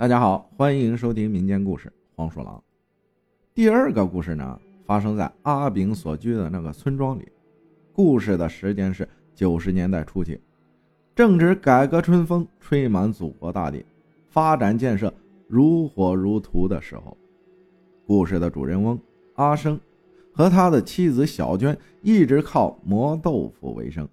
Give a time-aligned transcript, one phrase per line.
[0.00, 2.56] 大家好，欢迎收听民间故事《黄鼠狼》。
[3.52, 7.28] 第二个故事呢，发生在阿炳所居的那个村庄里。
[7.92, 10.40] 故事的时间是九十年代初期，
[11.14, 13.84] 正值改革春风吹满祖国大地，
[14.30, 15.12] 发展建设
[15.46, 17.14] 如火如荼的时候。
[18.06, 18.98] 故事的主人翁
[19.34, 19.78] 阿生
[20.32, 24.08] 和他的妻子小娟一直靠磨豆腐为生，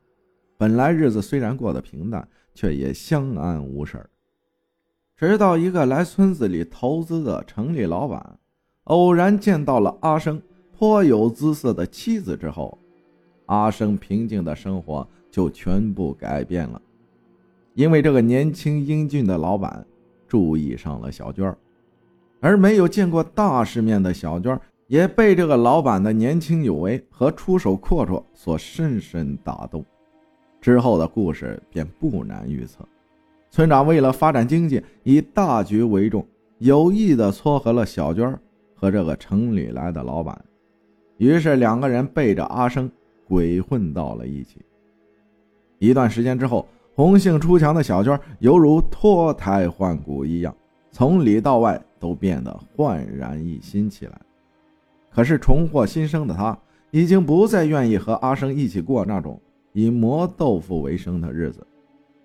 [0.57, 4.05] 本来日子虽然过得平淡，却也相安无事。
[5.18, 8.38] 直到一个来村子里投资的城里老板，
[8.84, 10.40] 偶然见到了阿生
[10.77, 12.77] 颇有姿色的妻子之后，
[13.48, 16.80] 阿生平静的生活就全部改变了。
[17.73, 19.84] 因为这个年轻英俊的老板
[20.27, 21.55] 注意上了小娟
[22.40, 29.84] 而没有见过大世面的小娟也被这个老板的年轻有为和出手阔绰所深深打动。
[30.62, 32.88] 之后的故事便不难预测。
[33.49, 36.25] 村长为了发展经济，以大局为重，
[36.59, 38.37] 有意的撮合了小娟
[38.75, 40.39] 和这个城里来的老板，
[41.17, 42.89] 于是两个人背着阿生
[43.27, 44.62] 鬼混到了一起。
[45.79, 50.55] 一段时间之后，红杏出墙的小娟犹如脱胎换骨一样，
[50.91, 54.21] 从里到外都变得焕然一新起来。
[55.09, 56.57] 可是重获新生的她，
[56.91, 59.39] 已经不再愿意和阿生一起过那种
[59.73, 61.65] 以磨豆腐为生的日子。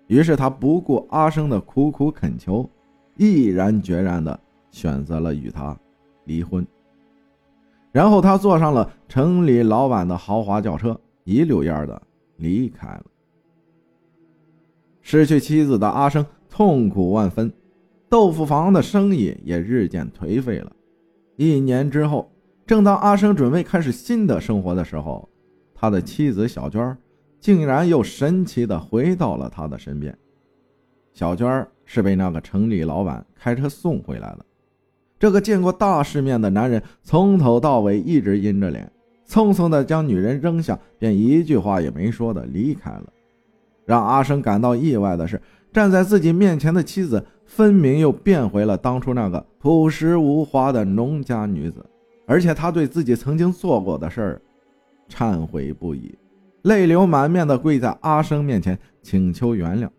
[0.07, 2.69] 于是他不顾阿生的苦苦恳求，
[3.17, 4.39] 毅然决然地
[4.71, 5.77] 选择了与他
[6.25, 6.65] 离婚。
[7.91, 12.01] 然后他坐上了城里老板的豪华轿车，一溜烟的
[12.37, 13.03] 离开了。
[15.01, 17.51] 失去妻子的阿生痛苦万分，
[18.09, 20.71] 豆腐房的生意也日渐颓废了。
[21.35, 22.31] 一年之后，
[22.65, 25.27] 正当阿生准备开始新的生活的时候，
[25.73, 26.97] 他的妻子小娟
[27.43, 30.17] 竟然又神奇的回到了他的身边。
[31.11, 34.45] 小娟是被那个城里老板开车送回来的。
[35.19, 38.89] 这个见过大世面的男人从头到尾一直阴着脸，
[39.27, 43.11] 匆匆的将女人扔下，便一句话也没说的离开了。
[43.83, 45.41] 让阿生感到意外的是，
[45.73, 51.85] 站在自己面前的妻子分明又变回了当初那个朴实无华的农家女子，
[52.25, 54.41] 而且她对自己曾经做过的事儿
[55.09, 56.17] 忏悔不已。
[56.63, 59.89] 泪流满面的跪在阿生面前请求原谅。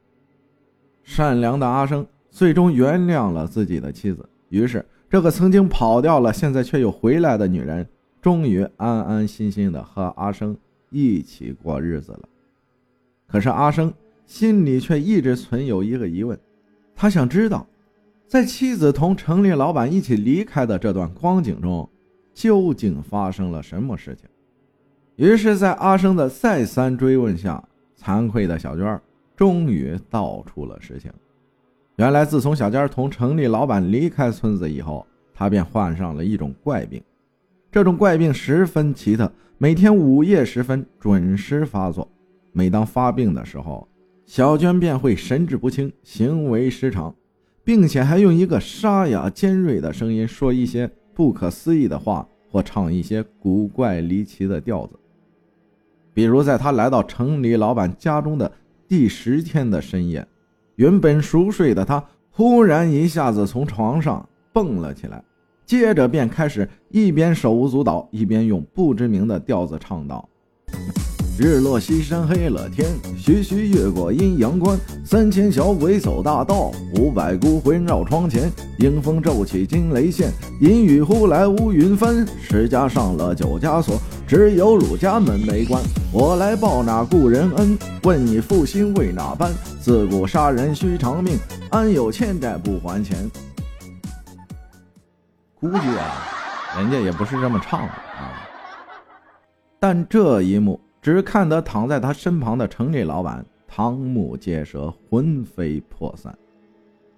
[1.03, 7.87] 善良的阿生最终原谅了自己的妻子，于是这个曾经跑掉了，现在却又回来的女人，
[8.21, 10.57] 终于安安心心的和阿生
[10.91, 12.21] 一起过日子了。
[13.27, 13.93] 可是阿生
[14.27, 16.39] 心里却一直存有一个疑问，
[16.97, 17.67] 他想知道，
[18.27, 21.89] 在妻子同城里老板一起离开的这段光景中，
[22.33, 24.27] 究竟发生了什么事情。
[25.17, 27.63] 于是，在阿生的再三追问下，
[27.97, 29.01] 惭愧的小娟
[29.37, 31.09] 终于道出了实情。
[31.97, 37.01] 原来，自从小娟同城里老板离开村子以后，她便患上了一种怪病。
[37.71, 42.09] 这种怪病十分奇特，每天午夜时分准时发作。
[42.51, 43.87] 每当发病的时候，
[44.27, 47.15] 小娟便会神志不清、行为失常，
[47.63, 54.99] 并且还用一个沙哑尖锐的声音说一些不可思议的话，或唱一些古怪离奇的调子。
[56.15, 58.51] 比如，在他来到城里老板家中的
[58.89, 60.27] 第十天的深夜，
[60.77, 65.23] 原本熟睡的他忽然一下子从床上蹦了起来，
[65.67, 70.29] 接着便开始一边手舞足蹈，一边用不知名的调子唱道。
[71.37, 74.79] 日落西山黑了天，徐徐越过阴阳关。
[75.05, 78.49] 三千小鬼走大道，五百孤魂绕窗前。
[78.79, 80.31] 迎风骤起惊雷现，
[80.61, 82.25] 阴雨忽来乌云翻。
[82.41, 85.83] 十家上了九家锁，只有鲁家门没关。
[86.13, 89.51] 我来报那故人恩，问你负心为哪般？
[89.81, 91.37] 自古杀人须偿命，
[91.69, 93.29] 安有欠债不还钱？
[95.59, 98.47] 估计啊，人家也不是这么唱的啊。
[99.81, 100.81] 但这一幕。
[101.05, 106.35] 只看得躺在他身旁的城里老板瞠目结舌、魂飞魄散，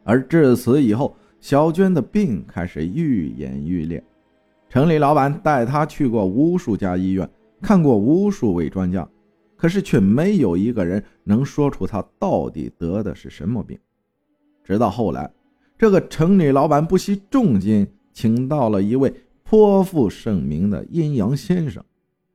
[0.03, 4.03] 而至此以后，小娟的病开始愈演愈烈。
[4.69, 7.31] 城里老板带她去过无数家医院，
[7.63, 9.09] 看过无数位专家，
[9.55, 13.79] 可是却没有一个人能说出他到底得的是什么病。
[14.65, 15.31] 直到后来，
[15.79, 19.15] 这个城里老板不惜重金请到了一位
[19.45, 21.85] 颇负盛名的阴阳先生，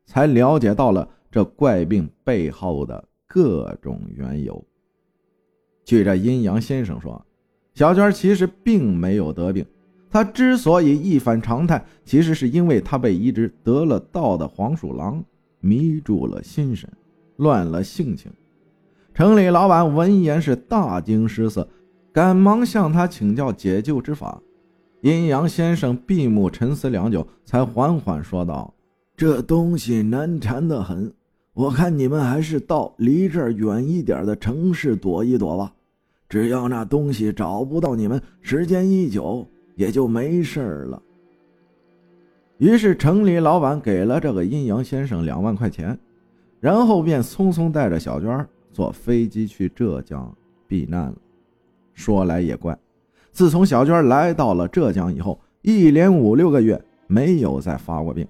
[0.06, 1.06] 才了解到了。
[1.32, 4.64] 这怪病背后的各种缘由。
[5.86, 7.26] 据这阴阳先生说，
[7.74, 9.66] 小娟其实并没有得病，
[10.10, 15.24] 她之所以一反常态，其实是因为她被一只得了道的黄鼠狼
[15.60, 16.90] 迷住了心神，
[17.38, 18.32] 乱了性情。
[19.14, 21.68] 城里老板闻言是大惊失色，
[22.14, 24.42] 赶忙向他请教解救之法。
[25.02, 28.74] 阴阳先生闭目沉思良久，才缓缓说道
[29.18, 31.12] ：“这东西难缠得很，
[31.54, 35.74] 我看你们还是到离这儿远一点的城市躲一躲吧。
[36.30, 39.46] 只要那东西找不到你们，时间一久
[39.76, 41.02] 也就没事了。”
[42.58, 45.98] 于是城里老板给了这个阴阳先生两万块钱，
[46.60, 50.34] 然后便匆匆带着小娟坐飞机去浙江
[50.68, 51.16] 避难了。
[51.94, 52.78] 说来也怪。
[53.32, 58.26] 自从小娟来到了浙江以后，一连五六个月没有再发过病。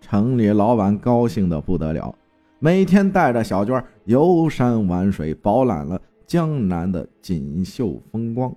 [0.00, 2.14] 城里老板高兴的不得了，
[2.60, 8.54] 每天带着小娟游山玩水，饱览了江南的锦绣风光。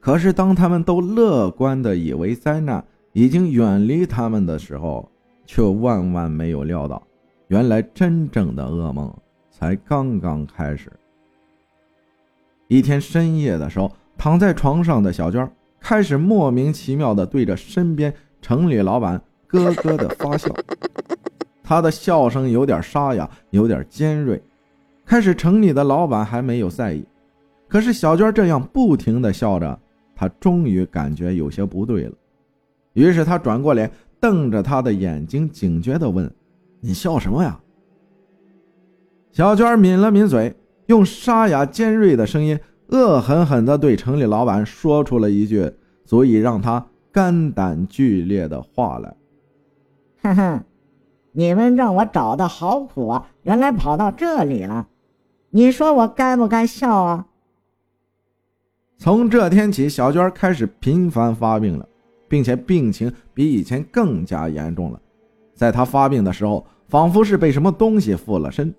[0.00, 5.10] 可是，当他们都乐观的以为灾难已经远离他们的时候，
[5.44, 7.02] 却万万没有料到，
[7.48, 9.14] 原来真正的噩梦
[9.50, 10.90] 才刚刚开始。
[12.68, 20.48] 一天深夜的时候，躺在床上的小娟开始莫名其妙的对着身边城里老板咯咯的发笑。
[21.68, 24.42] 他的笑声有点沙哑，有点尖锐。
[25.04, 27.04] 开始城里的老板还没有在意，
[27.68, 29.78] 可是小娟这样不停的笑着，
[30.16, 32.12] 他终于感觉有些不对了。
[32.94, 36.32] 于是他转过脸，瞪着他的眼睛，警觉的问
[36.80, 37.60] ：“你笑什么呀？”
[39.30, 40.56] 小娟抿了抿嘴。
[40.86, 45.70] 用沙哑尖锐的声音，恶狠狠地对城里老板说出了一句
[46.06, 49.14] 足以让他肝胆俱裂的话来
[50.24, 50.64] ：“哼哼，
[51.38, 54.88] 你们让我找的好苦啊，原来跑到这里了，
[55.50, 57.26] 你说我该不该笑啊？”
[58.98, 61.88] 从这天起，小娟开始频繁发病了，
[62.26, 65.00] 并且病情比以前更加严重了。
[65.54, 68.74] 在她发病的时候，仿佛是被什么东西附了身。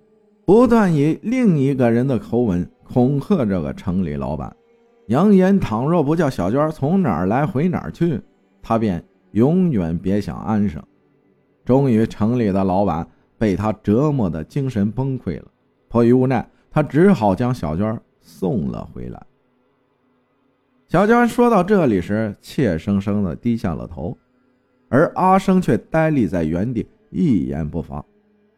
[0.45, 4.53] 不断以另一个人的口吻恐吓这个城里老板，
[5.07, 8.19] 扬言倘若不叫小娟从哪儿来回哪儿去，
[8.61, 9.01] 他便
[9.31, 10.83] 永远别想安生。
[11.69, 13.07] 终于，城里的老板
[13.37, 15.45] 被他折磨的精神崩溃了，
[15.87, 19.21] 迫于无奈，他只好将小娟送了回来。
[20.87, 24.17] 小娟说到这里时，怯生生地低下了头，
[24.87, 28.03] 而阿生却呆立在原地，一言不发，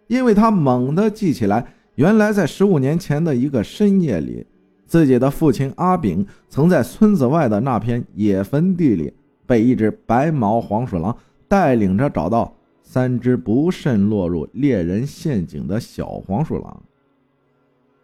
[0.08, 1.66] 因为他猛地记起来。
[1.96, 4.48] 原来，在十五年前的一个深夜里，
[4.86, 9.14] 自己的父亲阿炳曾在村子外的那片野坟地里，
[9.46, 11.14] 被一只白毛黄鼠狼
[11.50, 12.56] 带领着找到
[12.92, 16.84] 三只不慎落入猎人陷阱的小黄鼠狼，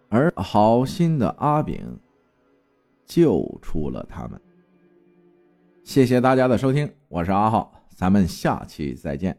[0.08, 2.00] 而好心的阿炳
[3.06, 4.40] 救出了他们。
[5.84, 9.38] 谢谢大家的收听，我是阿浩，咱们下期再见。